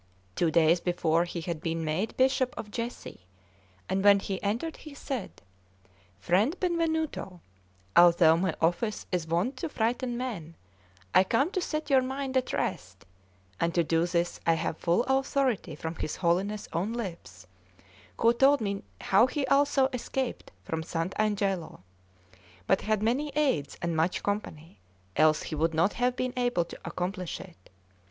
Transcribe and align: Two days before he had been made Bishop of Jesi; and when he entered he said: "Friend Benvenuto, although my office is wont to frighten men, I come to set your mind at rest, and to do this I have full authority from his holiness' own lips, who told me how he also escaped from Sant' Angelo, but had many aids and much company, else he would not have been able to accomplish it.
Two 0.35 0.49
days 0.49 0.79
before 0.79 1.25
he 1.25 1.41
had 1.41 1.61
been 1.61 1.85
made 1.85 2.17
Bishop 2.17 2.55
of 2.57 2.71
Jesi; 2.71 3.19
and 3.87 4.03
when 4.03 4.19
he 4.19 4.41
entered 4.41 4.77
he 4.77 4.95
said: 4.95 5.43
"Friend 6.19 6.59
Benvenuto, 6.59 7.39
although 7.95 8.35
my 8.35 8.55
office 8.59 9.05
is 9.11 9.27
wont 9.27 9.57
to 9.57 9.69
frighten 9.69 10.17
men, 10.17 10.55
I 11.13 11.23
come 11.23 11.51
to 11.51 11.61
set 11.61 11.91
your 11.91 12.01
mind 12.01 12.35
at 12.35 12.51
rest, 12.51 13.05
and 13.59 13.75
to 13.75 13.83
do 13.83 14.07
this 14.07 14.39
I 14.43 14.55
have 14.55 14.79
full 14.79 15.03
authority 15.03 15.75
from 15.75 15.93
his 15.93 16.15
holiness' 16.15 16.67
own 16.73 16.93
lips, 16.93 17.45
who 18.17 18.33
told 18.33 18.59
me 18.59 18.81
how 19.01 19.27
he 19.27 19.45
also 19.45 19.87
escaped 19.93 20.49
from 20.63 20.81
Sant' 20.81 21.13
Angelo, 21.17 21.83
but 22.65 22.81
had 22.81 23.03
many 23.03 23.29
aids 23.35 23.77
and 23.83 23.95
much 23.95 24.23
company, 24.23 24.79
else 25.15 25.43
he 25.43 25.53
would 25.53 25.75
not 25.75 25.93
have 25.93 26.15
been 26.15 26.33
able 26.35 26.65
to 26.65 26.79
accomplish 26.85 27.39
it. 27.39 27.69